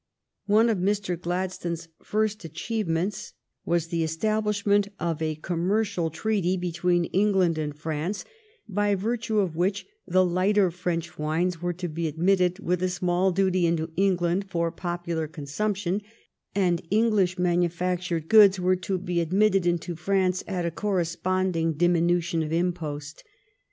One 0.47 0.67
of 0.69 0.79
Mr. 0.79 1.15
Gladstone's 1.15 1.87
first 2.01 2.43
achievements 2.43 3.33
was 3.65 3.89
THE 3.89 4.03
STORY 4.07 4.33
OF 4.39 4.43
GLADSTONE'S 4.43 4.47
LIFE 4.47 4.63
the 4.65 4.73
establishment 4.73 4.87
of 4.99 5.21
a 5.21 5.35
Commercial 5.35 6.09
Treaty 6.09 6.57
between 6.57 7.05
England 7.05 7.59
and 7.59 7.77
France, 7.77 8.25
by 8.67 8.95
virtue 8.95 9.37
of 9.37 9.55
which 9.55 9.85
the 10.07 10.25
lighter 10.25 10.71
French 10.71 11.19
wines 11.19 11.61
were 11.61 11.75
tn 11.75 11.93
be 11.93 12.07
admitted 12.07 12.57
with 12.57 12.81
a 12.81 12.89
small 12.89 13.31
duty 13.31 13.67
into 13.67 13.91
England 13.95 14.45
for 14.49 14.71
popular 14.71 15.27
consump 15.27 15.75
tion, 15.75 16.01
and 16.55 16.81
English 16.89 17.37
manufactured 17.37 18.27
goods 18.27 18.59
were 18.59 18.75
to 18.77 18.97
be 18.97 19.21
admitted 19.21 19.67
into 19.67 19.95
France 19.95 20.43
at 20.47 20.65
a 20.65 20.71
cor 20.71 20.95
responding 20.95 21.75
dimi 21.75 22.01
nution 22.01 22.43
of 22.43 22.51
impost. 22.51 23.23